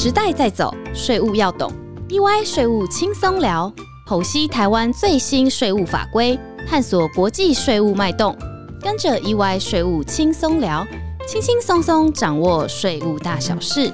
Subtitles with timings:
[0.00, 1.72] 时代在走，税务要懂。
[2.08, 3.72] EY 税务轻松聊，
[4.06, 8.32] 剖析台湾最新税务法规，探索国际税务脉动。
[8.80, 10.86] 跟着 EY 税务轻松聊，
[11.26, 13.92] 轻轻松松掌握税务大小事。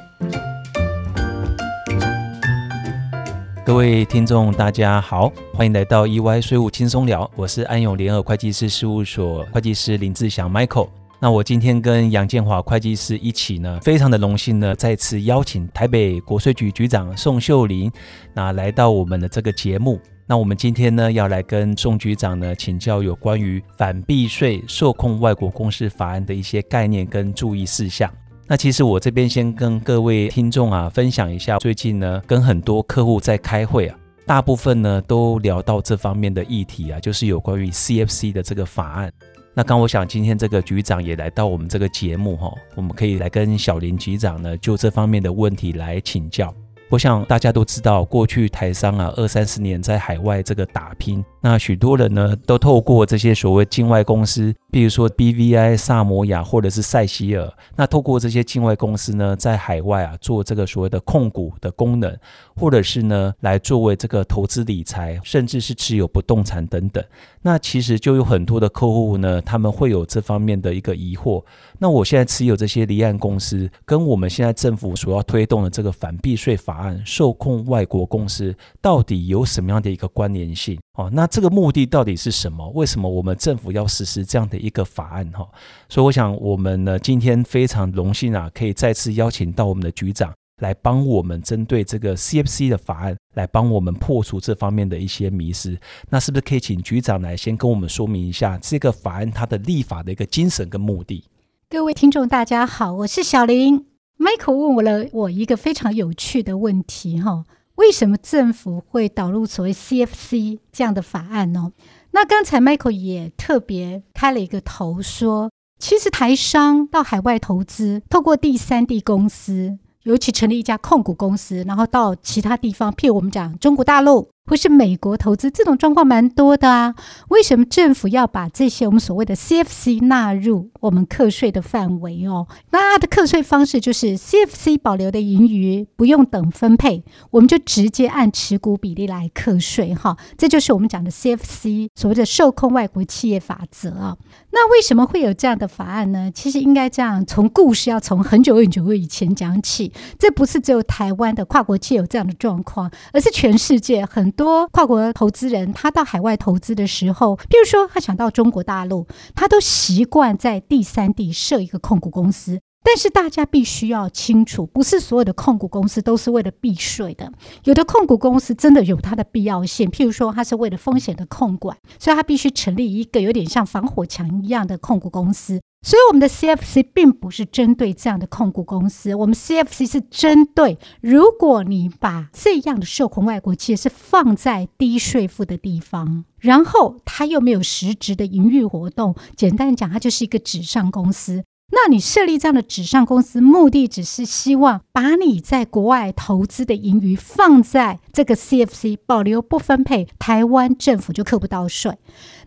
[3.65, 10.89] 各位听众，大家好，欢迎来到 EY 税务轻松聊，我是安永联合会计师事务所会计师林志祥 Michael。
[11.25, 17.91] 那我今天跟杨建华会计师一起呢，非常的荣幸呢，再次邀请台北国税局局长宋秀玲，
[18.35, 19.99] 那来到我们的这个节目。
[20.27, 28.13] 那我们今天呢，要来跟宋局长呢请教有关于反避税受控外国公司法案的一些概念跟注意事项。
[28.47, 39.11] 那其实我这边先跟各位听众啊分享一下，最近呢跟很多客户在开会啊，大部分呢都聊到这方面的议题啊，就是有关于 CFC 的这个法案。
[39.57, 46.53] 那刚我想今天这个局长也来到我们这个节目哈，我们可以来跟小林局长呢就这方面的问题来请教。
[46.91, 62.17] 我想大家都知道，过去台商啊二三十年在海外这个打拼，那许多人呢都透过这些所谓境外公司，比如说 BVI、萨摩亚或者是塞西尔，那透过这些境外公司呢，在海外啊做这个所谓的控股的功能，
[62.57, 67.05] 或者是呢来作为这个投资理财，甚至是持有不动产等等。
[67.43, 71.45] 那其实就有很多的客户呢，他们会有这方面的一个疑惑。
[71.79, 80.79] 那我现在持有这些离岸公司，跟我们现在政府所要推动的这个反避税法案受控外国公司，到底有什么样的一个关联性？
[80.95, 82.69] 哦，那这个目的到底是什么？
[82.71, 85.29] 为什么我们政府要实施这样的一个法案？
[85.33, 85.49] 哈，
[85.89, 95.77] 所以我想我们呢，今天非常荣幸啊，可以再次邀请到我们的局长来帮我们针对这个 CFC 的法案，来帮我们破除这方面的一些迷失。
[96.11, 101.25] 那是不是可以请局长来先跟我们说明一下这个法案它的立法的一个精神跟目的？
[101.69, 103.85] 各位听众，大家好，我是小林。
[104.17, 107.45] Michael 问我了我一个非常有趣的问题，哈，
[107.77, 111.73] 为什么政府会导入所谓 CFC 这样的法案呢？
[112.13, 124.29] 那刚才 Michael 也特别开了一个头，说其实台商到海外投资，透过第三地公司，尤其成立一家控股公司，然后到其他地方，譬如我们讲中国大陆。
[124.47, 126.95] 或是美国投资这种状况蛮多的啊？
[127.29, 132.47] 为什么政府要把这些我们所谓的 CFC 纳入我们课税的范围哦？
[132.71, 140.15] 那它的课税方式就是 CFC 保留的盈余不用等分配，我们就直接按持股比例来课税哈。
[140.37, 144.19] 这就是我们讲的 CFC 所谓的受控外国企业法则啊。
[144.53, 146.31] 那为什么会有这样的法案呢？
[146.33, 149.91] 其实应该这样，从故事要从很久很久以前讲起。
[150.19, 154.34] 这不是只有台湾的跨国企业有这样的状况，而是全世界很。
[154.37, 162.61] 多跨国投资人，他到海外投资的时候，比如说他想到中国大陆，他都习惯在第三地设一个控股公司。
[162.85, 167.33] 但是大家必须要清楚，不是所有的控股公司都是为了避税的。
[167.65, 175.61] 有的控股公司真的有它的必要性，譬如说它是为了风险的控管，所以它必须成立一个有点像防火墙一样的控股公司。
[175.83, 191.45] 所以我们的 CFC 并不是针对这样的控股公司，我们 CFC 是针对如果你把这样的受控外国企业是放在低税负的地方，然后它又没有实质的营运活动，简单讲，它就是一个纸上公司。
[191.73, 201.99] 那你设立这样的纸上公司，目的只是希望把你在国外投资的盈余放在这个 CFC 保留不分配，台湾政府就扣不到税。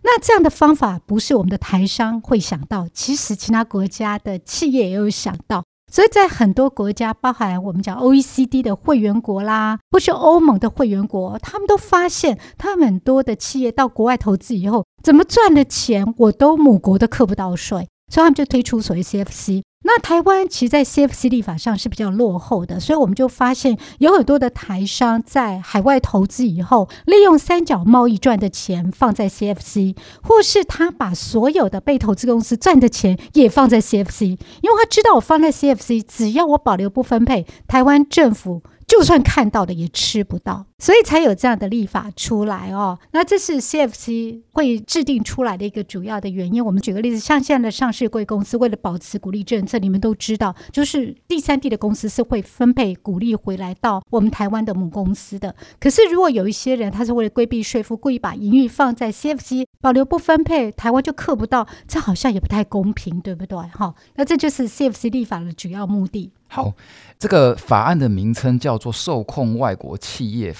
[0.04, 5.64] 那这样的方法不是我们的台商会想到，其实其他国家的企业也有想到。
[5.92, 17.88] 所以在很多国家，包含我们讲 OECD 的会员国啦，或是欧盟的会员国，他们都发现，他们很多的企业到国外投资以后，怎么赚的钱，我都母国都扣不到税。
[18.12, 19.64] 所以他们就推出所谓 CFC。
[19.84, 38.64] 那台湾其实，在 CFC 立法上是比较落后的，所以我们就发现有很多的台商在海外投资以后，利用三角贸易赚的钱放在 CFC，或是他把所有的被投资公司赚的钱也放在 CFC，因为他知道我放在 CFC，只要我保留不分配，台湾政府。
[38.88, 43.00] 就算看到的也吃不到，所以才有这样的立法出来哦。
[43.12, 46.64] 那这是 CFC 会制定出来的一个主要的原因。
[46.64, 55.56] 我们举个例子，像现在的上市贵公司，为了保持鼓励政策，你们都知道，就是第三地的公司是会分配鼓励回来到我们台湾的母公司的。
[55.80, 63.58] 可是如果有一些人，他是为了规避税负，故意把盈余放在 CFC 保留不分配，台湾就克不到，这好像也不太公平，对不对？
[63.74, 66.32] 哈，那这就是 CFC 立法的主要目的。
[66.50, 66.72] 好，
[67.20, 70.54] 这个法案的名称叫做《受控外国企业》。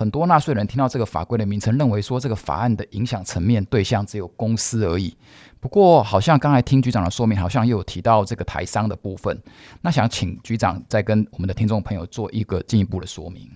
[0.00, 5.14] 很多纳税人听到这个法规的名称，认为说这个法案的影响层面对象只有公司而已，
[5.60, 9.38] 不过好像刚才听局长的说明，好像又有提到这个台商的部分，
[9.82, 13.46] 那想请局长再跟我们的听众朋友做一个进一步的说明。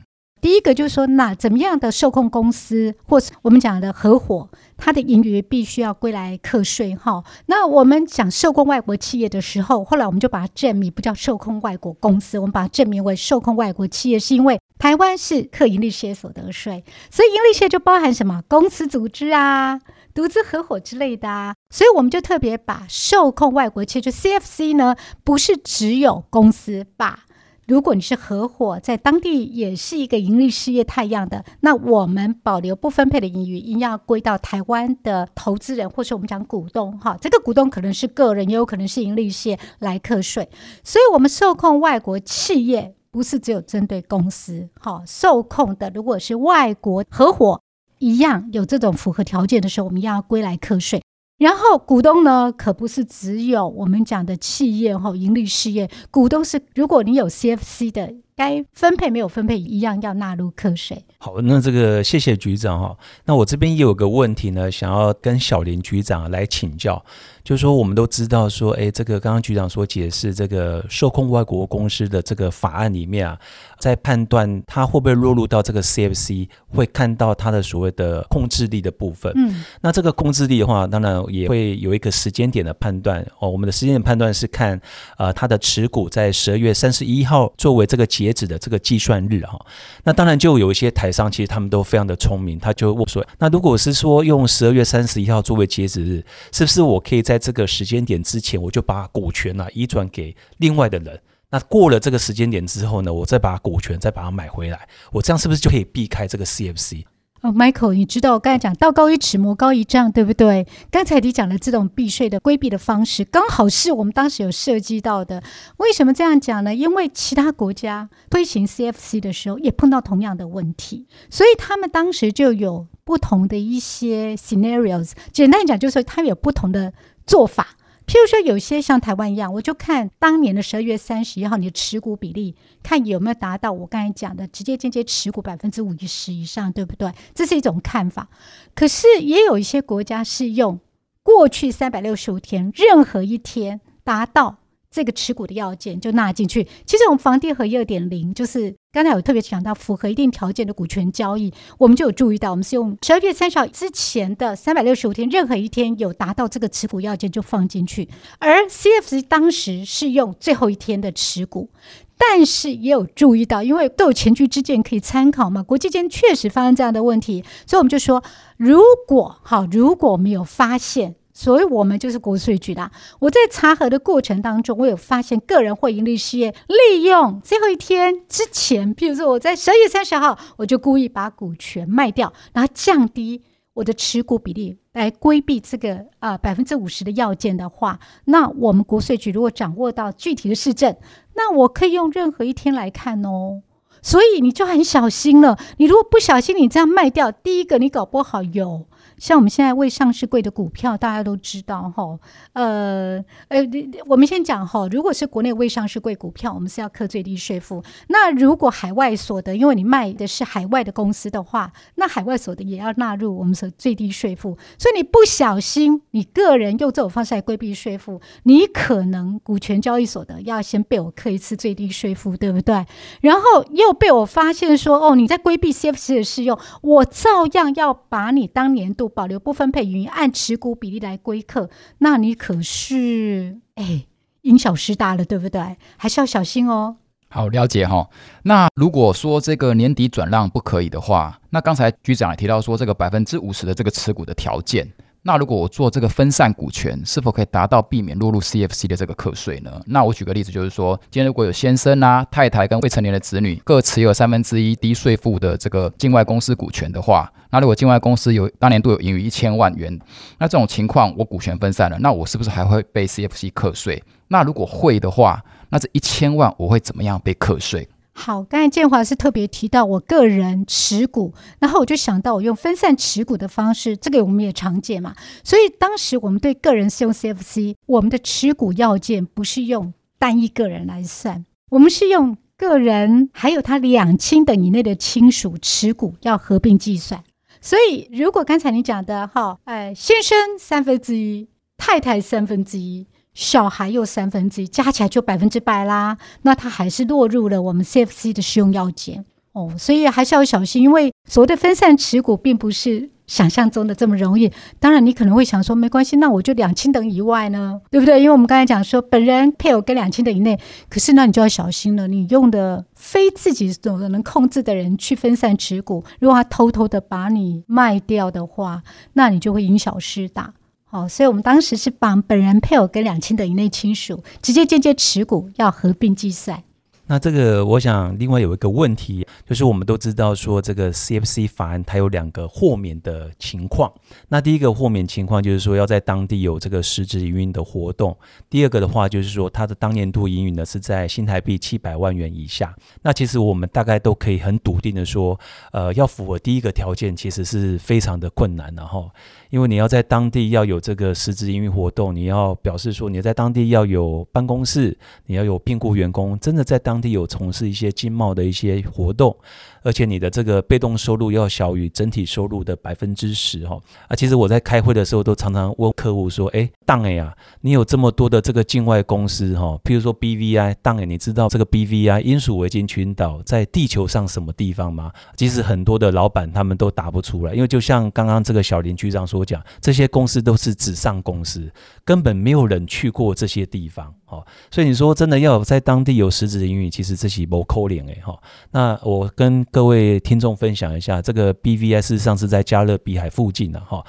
[0.44, 7.24] 第一个就是说，那怎么样的受控公司，或是我们讲的合伙，它的盈余必须要归来课税哈。
[7.46, 19.80] 那我们讲受控外国企业的时候，后来我们就把它证明不叫受控外国公司，我们把它证明为受控外国企业，是因为台湾是课盈利事业所得税，所以盈利事业就包含什么公司组织啊、
[20.12, 21.54] 独资合伙之类的啊。
[21.70, 24.94] 所以我们就特别把受控外国企业就 CFC 呢，
[25.24, 27.20] 不是只有公司把。
[27.66, 37.16] 如果你是合伙，在当地也是一个盈利事业太阳的，那我们保留不分配的盈余，应要归到台湾的投资人，或是我们讲股东哈。
[37.20, 40.48] 这个股东可能是个人，也有可能是盈利事业来课税。
[40.82, 47.62] 所以，我们受控外国企业不是只有针对公司哈，受控的如果是外国合伙，
[47.98, 51.02] 一样有这种符合条件的时候，我们要归来课税。
[51.38, 61.04] 然后股东呢，可不是只有我们讲的企业哈，盈利事业，股东是如果你有 CFC 的，该分配没有分配一样要纳入课税。
[61.18, 62.96] 好，那这个谢谢局长哈。
[63.24, 67.02] 那我这边也有个问题呢，想要跟小林局长来请教。
[67.44, 73.38] 就是说，我们都知道说，哎，这个刚刚局长所解释这个受控外国公司的这个法案里面啊，
[73.78, 79.30] 在判断它会不会落入到这个 CFC，会看到它的所谓的控制力的部分。
[79.36, 83.50] 嗯，那这个控制力的话，当然也会有一个时间点的判断哦。
[83.50, 84.80] 我们的时间点判断是看
[85.18, 89.60] 呃它的持股在十二月三十一号作为这个截止的这个计算日哈。
[90.02, 101.20] 那当然就有一些台商其实他们都非常的聪明，他就问说，那如果是说用十二月三十一号作为截止日，是不是我可以在这个时间点之前，我就把股权呢移转给另外的人。
[101.50, 107.04] 那过了这个时间点之后呢，我再把股权再把它买回来，我这样是不是就可以避开这个 CFC？
[107.44, 110.66] 哦，Michael，你知道我刚才讲道高一尺，魔高一丈，对不对？
[110.90, 115.42] 刚才你讲的这种避税的规避的方式，刚好是我们当时有涉及到的。
[115.76, 116.74] 为什么这样讲呢？
[116.74, 125.10] 因为其他国家推行 CFC 的时候，也碰到同样的问题，所以他们当时就有不同的一些 scenarios。
[125.30, 126.94] 简单讲，就是说他有不同的
[127.26, 127.76] 做法。
[128.06, 137.10] 譬如说，有些像台湾一样，我就看当年的十二月三十一号，你的持股比例，看有没有达到我刚才讲的直接间接持股百分之五十以上，对不对？
[137.34, 138.28] 这是一种看法。
[138.74, 140.78] 可是也有一些国家是用
[141.22, 144.58] 过去三百六十五天任何一天达到。
[144.94, 146.62] 这个持股的要件就纳进去。
[146.86, 158.08] 其实我们房地合一二点零，就是刚才有特别讲到符合一定条件的股权交易，我们就有注意到，我们是用十二月三十号之前的三百六十五天，任何一天有达到这个持股要件就放进去。
[158.38, 161.70] 而 CFC 当时是用最后一天的持股，
[162.16, 168.22] 但是也有注意到，因为都有前车之鉴可以参考嘛，国际间确实发生这样的问题，所以我们就说，
[168.56, 171.16] 如果好，如果没有发现。
[171.36, 172.88] 所以，我们就是国税局的。
[173.18, 183.42] 我在查核的过程当中，我有发现个人或盈利事业利用最后一天之前，譬如说我在十二月三十号，我就故意把股权卖掉，然后降低
[183.72, 190.96] 我的持股比例，来规避这个啊 百分之五十的要件的话，那我们国税局如果掌握到具体的市政，
[191.34, 193.62] 那我可以用任何一天来看哦。
[194.00, 195.58] 所以你就很小心了。
[195.78, 198.86] 你如果不小心，你这样卖掉，第一个你搞不好有。
[199.24, 202.18] 像我们现在未上市柜的股票，大家都知道哈，
[202.52, 203.60] 呃呃，
[204.04, 207.82] 我们先讲哈，如果是国内未上市柜股票，我们是要课最低税负。
[208.08, 214.58] 那如果海外所得，因为你卖的是海外的公司的话，那海外所得也要纳入我们所最低税负。
[214.78, 222.84] 所以你不小心，你个人用这种方式来规避税负，你可能股权交易所得要先被我课一次最低税负，对不对？
[223.22, 229.10] 然后又被我发现说，哦，你在规避 CFC 的适用，我照样要把你当年度。
[229.14, 234.06] 保留不分配云，按持股比例来归客，那你可是哎，
[234.42, 235.76] 因小失大了，对不对？
[235.96, 236.96] 还是要小心哦。
[237.28, 238.08] 好，了解哈。
[238.42, 244.92] 那如果说这个年底转让不可以的话，那刚才局长也提到说，这个百分之五十的这个持股的条件。
[245.26, 249.80] 那如果我做这个分散股权，是否可以达到避免落入 CFC 的这个课税呢？
[249.86, 259.98] 那我举个例子，就是说，今天如果有先生啊、太太跟未成年的子女各持有三分之一低税负的这个境外公司股权的话，那如果境外公司有当年度有盈余一千万元，
[260.38, 264.04] 那这种情况我股权分散了，那我是不是还会被 CFC 课税？
[264.28, 267.88] 那如果会的话，那这一千万我会怎么样被课税？
[268.16, 275.14] 好，刚才建华是特别提到我个人持股，然后我就想到我用分散持股的方式，这个我们也常见嘛。
[275.42, 287.22] 所以当时我们对个人是用 CFC，我们的持股要件不是用单一个人来算，我们是用个人还有他两亲等以内的亲属持股要合并计算。
[287.60, 296.16] 所以如果刚才你讲的哈，哎，先生三分之一，太太三分之一，小孩又三分之一，加起来就百分之百啦。
[296.42, 303.10] 那他还是落入了我们 CFC 的适用要件哦，所以还是要小心，因为所谓的分散持股并不是。
[303.26, 308.20] 想象中的这么容易，当然你可能会想说没关系，那我就两清等以外呢，对不对？
[308.20, 310.60] 因为我们刚才讲说本人配偶跟两千等以内，
[310.90, 318.82] 可是那你就要小心了，你用的非自己所能控制的人去分散持股，如果他偷偷的把你卖掉的话，
[319.14, 320.52] 那你就会因小失大。
[320.94, 326.62] 哦，所以我们当时是把本人配偶跟两亲等以内亲属直接间接持股要合并计算。
[327.06, 333.92] 那这个，我想另外有一个问题，就是我们都知道说，这个 CFC 法案它有两个豁免的情况。
[334.28, 338.12] 那第一个豁免情况就是说，要在当地有这个实质营运的活动；
[338.48, 342.74] 第二个的话，就是说它的当年度营运呢是在新台币七百万元以下。
[343.02, 345.38] 那其实我们大概都可以很笃定的说，
[345.72, 349.10] 呃，要符合第一个条件，其实是非常的困难，然后。
[349.50, 359.36] 因为你要在当地要有这个实质营运活动，你要表示说你在当地要有办公室，你要有聘雇员工，真的在当当地有从事一些经贸的一些活动。
[359.84, 375.12] 而且你的这个被动收入要小于整体收入的百分之十哈啊，其实我在开会的时候都常常问客户说，哎，当哎呀，你有这么多的这个境外公司哈，譬如说 BVI，当哎，你知道这个 BVI 英属维京群岛在地球上什么地方吗？
[375.36, 381.70] 其实很多的老板他们都答不出来，因为就像刚刚这个小林局长所讲，这些公司都是纸上公司，
[382.04, 384.12] 根本没有人去过这些地方。
[384.26, 388.36] 哦，所以你说真的要在当地有实质的英语，其实这是不扣脸诶哈。
[388.70, 394.06] 那我跟各位听众分享一下，这个 BVI 事实上是在加勒比海附近的哈。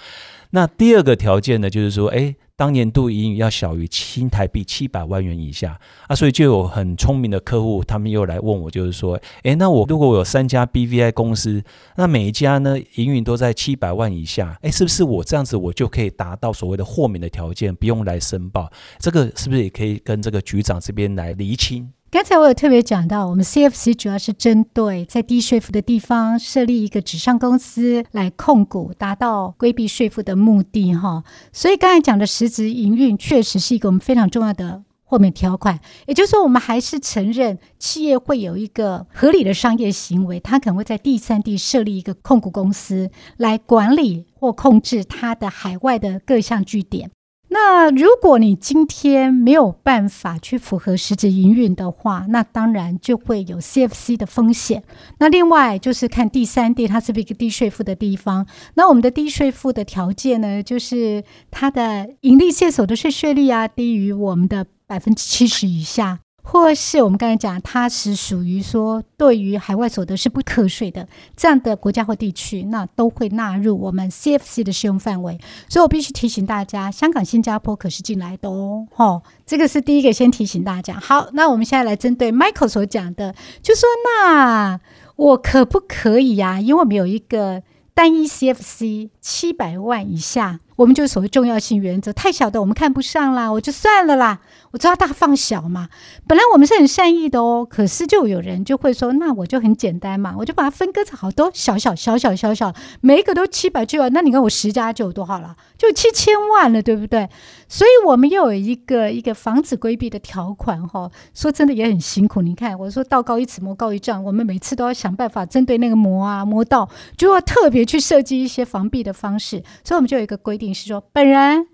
[0.52, 2.36] 那第二个条件呢，就是说，哎。
[2.58, 11.62] 当年度盈余要小于新台币七百万元以下啊，所以就有很聪明的客户，他们又来问我，就是说，诶，那我如果我有三家 BVI 公司，
[11.98, 18.72] 那每一家呢营运都在七百万以下，诶，是不是我这样子我就可以达到所谓的豁免的条件，不用来申报？
[19.00, 21.92] 这个是不是也可以跟这个局长这边来厘清？
[22.12, 31.24] 刚才我有特别讲到，我们 CFC 主要是针对在低税负的地方设立一个纸上公司来控股，达到规避税负的目的哈。
[31.52, 35.78] 所以刚才讲的实质营运确实是一个我们非常重要的豁免条款。
[36.06, 47.12] 也就是说，我们还是承认企业会有一个合理的商业行为，它可能会在第三地设立一个控股公司来管理或控制它的海外的各项据点。
[47.58, 54.84] 那如果你今天没有办法去符合实质营运的话，那当然就会有 CFC 的风险。
[55.20, 58.46] 那另外就是看第三地它是不是一个低税负的地方。
[58.74, 66.20] 那我们的低税负的条件呢，就是它的盈利线所得税税率啊低于我们的百分之七十以下。
[66.56, 75.38] 或是我们刚才讲，它是属于说对于海外所得是不可税的这样的国家或地区，那都会纳入我们 CFC 的适用范围。
[75.68, 78.88] 所以我必须提醒大家，香港、新加坡可是进来的哦。
[78.94, 80.98] 吼，这个是第一个先提醒大家。
[80.98, 84.80] 好，那我们现在来针对 Michael 所讲的，就说那
[85.18, 86.62] 我可不可以呀？
[86.62, 90.60] 因为我们有一个单一 CFC 七百万以下。
[90.76, 94.42] 我们就所谓重要性原则，太小的我们看不上啦，我就算了啦，
[94.72, 95.88] 我抓大放小嘛。
[96.28, 107.30] 本来我们是很善意的哦，可是就有人就会说，那我就很简单嘛，我就把它分割成好多小小小小小小，每一个都七百万，那你看我十家就有多好了，就七千万了，对不对？
[107.70, 111.10] 所以我们又有一个一个防止规避的条款哈。
[111.34, 120.74] 说真的也很辛苦，你看我说道高一尺魔高一丈，我们每次都要想办法针对那个魔啊魔道，就要特别去设计一些防避的方式，所以我们就有一个规定。
[120.74, 121.68] 是说，本人、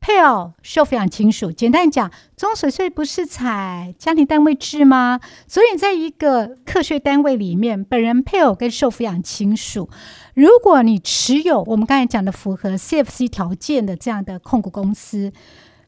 [0.00, 5.20] 配偶、受抚养亲属，简单讲，中水税不是采家庭单位制吗？
[5.48, 9.90] 所以，在一个课税单位里面，本人、配偶跟受抚养亲属，
[10.34, 15.32] 如果你持有我们刚才讲的符合 CFC 条件的这样的控股公司，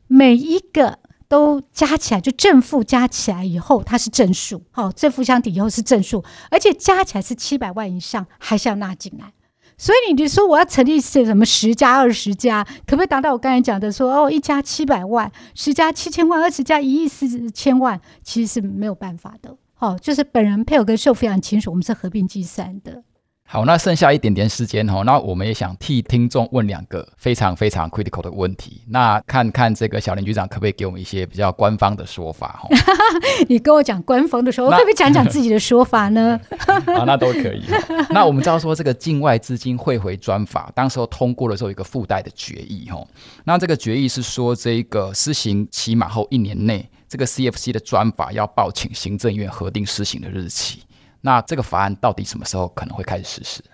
[0.06, 0.98] 每一个
[1.28, 9.32] 都加起来，就正负加起来以后，它是正数，好，正负相抵以后是正数，而且加起来是七百万以上，还是要纳进来。
[9.78, 19.56] 所以你就说我要成立是什么十家二十家，可不可以达到我刚才讲的说哦一家七百万，十家七千万，二十家一亿四千万，其实是没有办法的。
[19.78, 23.04] 哦，就是本人配偶跟受抚养亲属，我们是合并计算的。
[23.50, 28.82] 好，那剩下一点点时间哈，那我们也想替听众问两个非常非常 critical 的问题。
[28.88, 32.68] 那看看这个小林局长可不可以给我们一些比较官方的说法哈？
[33.48, 36.38] 你跟我讲官方的说，我可不可以讲讲自己的说法呢？
[36.60, 37.64] 啊，那都可以。
[38.10, 43.02] 那我们知道说这个境外资金汇回专法，当时候通过的时候有一个附带的决议哈。
[43.44, 50.82] 那这个决议是说，这个施行期满后一年内，这个 CFC 的专法要报请行政院核定施行的日期。
[51.20, 53.64] 那这个法案到底什么时候可能会开始实施？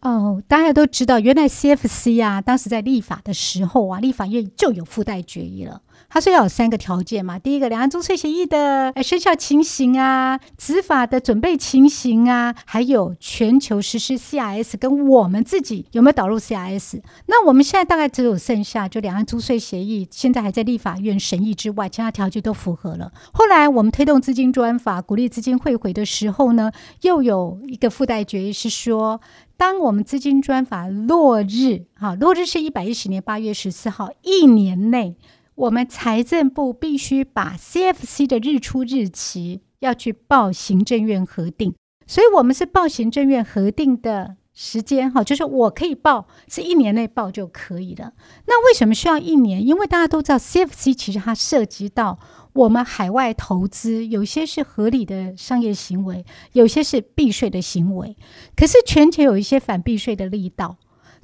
[0.00, 5.82] 哦，大家都知道，原来 CFC 啊，当时在立法的时候啊，立法院就有附带决议了。
[6.08, 17.00] 它是要有三个条件嘛，第一个，两岸租税协议的生效情形啊，执法的准备情形啊，还有全球实施 CRS 跟我们自己有没有导入 CRS。
[17.26, 23.12] 那我们现在大概只有剩下就两岸租税协议，现在还在立法院审议之外，其他条件都符合了。
[23.32, 26.70] 后来我们推动资金专法，鼓励资金汇回的时候呢，
[27.02, 29.20] 又有一个附带决议是说，
[29.56, 35.16] 当我们资金专法落日，哈，落日是一百一十年八月十四号，一年内。
[35.56, 41.74] 我们财政部必须把 CFC 的日出日期要去报行政院核定，
[42.06, 48.12] 所以我们是报行政院核定的时间，哈，就是我可以报是一年内报就可以了。
[48.46, 49.66] 那为什么需要一年？
[49.66, 52.18] 因为大家都知道 CFC 其实它涉及到
[52.52, 58.14] 我们海外投资，有些是合理的商业行为，有些是避税的行为，
[58.54, 60.76] 可是全球有一些反避税的力道。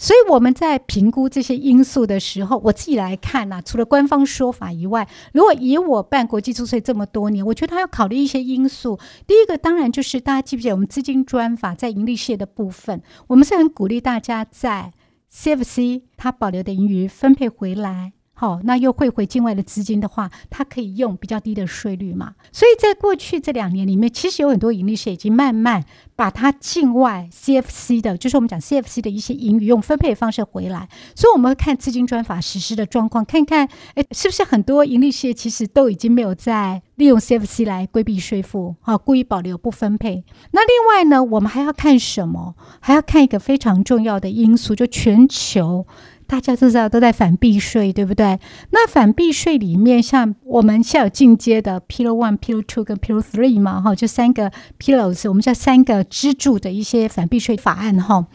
[0.02, 8.98] 所以我们在评估这些因素的时候，我自己来看呐，除了官方说法以外，如果以我办国际注税这么多年，我觉得他要考虑一些因素。
[9.28, 14.92] 第一个当然就是大家记不记得我们资金专法在盈利税的部分，我们是很鼓励大家在
[15.32, 18.12] CFC 它保留的盈余分配回来。
[18.42, 22.32] 好，那又汇回境外的资金的话，它可以用比较低的税率嘛？
[22.50, 25.84] 所以在过去这两年里面，其实有很多盈利事业已经慢慢
[26.16, 30.88] 把它境外 CFC 的，就是我们讲 CFC 的一些盈余用分配方式回来。
[31.14, 40.24] 所以我们看资金专法实施的状况，看看哎，是不是很多盈利事业其实都已经没有在利用 CFC 来规避税负，好，故意保留不分配。
[40.50, 42.56] 那另外呢，我们还要看什么？
[42.80, 45.86] 还要看一个非常重要的因素，就全球。
[46.32, 48.40] 大家都知道都在反避税，对不对？
[48.70, 58.28] 那反避税里面，像我们现有进阶的 Pillar One、Pillar Two 跟 Pillar Three 嘛，哈，就三个 Pillars，我们叫三个支柱的一些反避税法案，哈。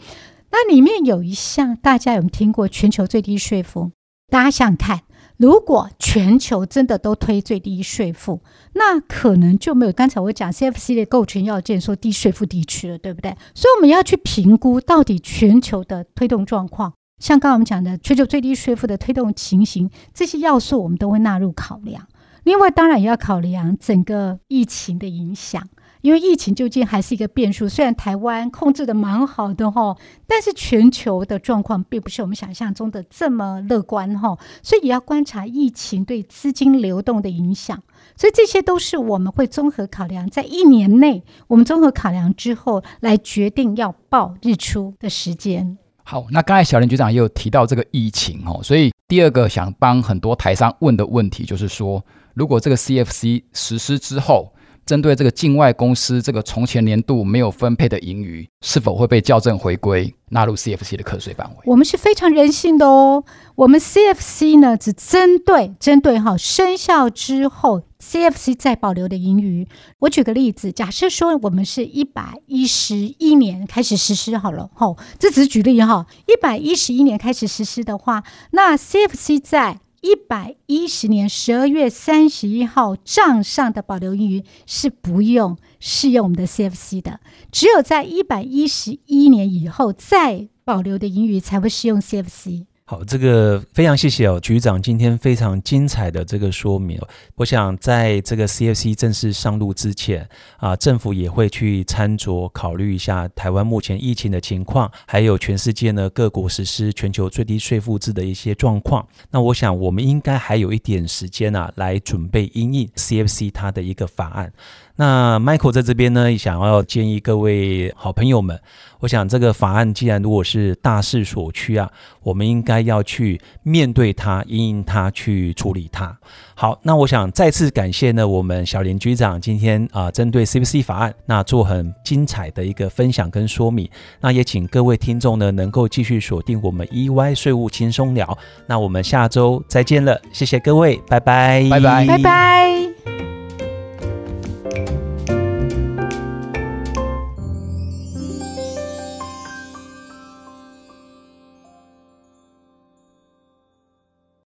[0.52, 3.90] 那里面有一项，大家有没有听过全球最低税负？
[4.30, 5.00] 大家想想看，
[5.36, 8.42] 如果全球真的都推最低税负，
[8.74, 13.36] 那可能就没有刚才我讲 CFC 的构成要件说低税负地区了，对不对？
[13.56, 16.92] 所以我们要去评估到底全球的推动状况。
[17.18, 22.06] 像刚刚我们讲的全球最低税负的推动情形，这些要素我们都会纳入考量。
[22.44, 25.68] 另外，当然也要考量整个疫情的影响，
[26.00, 27.68] 因为疫情究竟还是一个变数。
[27.68, 29.94] 虽然台湾控制的蛮好的哈，
[30.26, 37.82] 但是全球的状况并不是我们想象中的这么乐观哈，所以也要观察疫情对资金流动的影响。
[38.16, 45.76] 所以这些都是我们会综合考量，在一年内我们综合考量之后，来决定要报日出的时间。
[46.10, 54.50] 好，那刚才小林局长也有提到这个疫情哦，所以第二个想帮很多台商问的问题就是说，如果这个 CFC 实施之后，
[54.88, 61.56] 针对这个境外公司这个从前年度没有分配的盈余，是否会被校正回归纳入 CFC 的课税范围？
[61.66, 63.22] 我们是非常人性的哦。
[63.54, 69.68] 我们 CFC 呢，只针对针对哈生效之后 CFC 再保留的盈余。
[69.98, 76.06] 我举个例子，假设说我们是一百一十一年开始实施好了，吼，这只是举例哈。
[76.26, 92.66] 一百一十一年开始实施的话，那 CFC 在一百一十年十二月三十一号账上的保留盈余是不用适用我们的 CFC 的，只有在一百一十一年以后再保留的盈余才会适用 CFC。
[92.90, 96.98] 好，这个非常谢谢哦，局长今天非常精彩的这个说明。
[97.34, 109.06] 我想在这个 CFC 正式上路之前啊，政府也会去参酌考虑一下台湾目前疫情的情况，还有全世界呢各国实施全球最低税负制的一些状况。
[109.30, 114.50] 那我想我们应该还有一点时间啊，来准备应应 CFC 它的一个法案。
[115.00, 118.60] 那 Michael 在这边呢，想要建议各位好朋友们，
[118.98, 121.88] 我想这个法案既然如果是大势所趋啊，
[122.24, 126.18] 我们应该要去面对它，应应它，去处理它。
[126.56, 133.88] 好，那我想再次感谢呢，我们小林局长今天啊，针对 CPC 法案那做很精彩的一个分享跟说明。
[134.20, 138.36] 那也请各位听众呢，能够继续锁定我们 EY 税务轻松聊。
[138.66, 142.57] 那我们下周再见了，谢谢各位，拜拜，拜拜，拜拜。